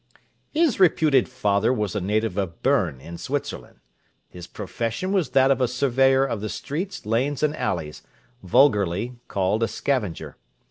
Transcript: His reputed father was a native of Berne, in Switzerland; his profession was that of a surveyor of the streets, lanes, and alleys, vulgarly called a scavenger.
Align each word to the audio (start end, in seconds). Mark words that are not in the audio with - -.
His 0.49 0.79
reputed 0.79 1.29
father 1.29 1.71
was 1.71 1.95
a 1.95 2.01
native 2.01 2.35
of 2.35 2.63
Berne, 2.63 2.99
in 2.99 3.19
Switzerland; 3.19 3.81
his 4.27 4.47
profession 4.47 5.11
was 5.11 5.29
that 5.29 5.51
of 5.51 5.61
a 5.61 5.67
surveyor 5.67 6.25
of 6.25 6.41
the 6.41 6.49
streets, 6.49 7.05
lanes, 7.05 7.43
and 7.43 7.55
alleys, 7.55 8.01
vulgarly 8.41 9.19
called 9.27 9.61
a 9.61 9.67
scavenger. 9.67 10.37